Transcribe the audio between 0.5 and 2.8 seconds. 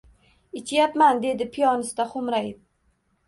Ichyapman,— dedi piyonista xo‘mrayib.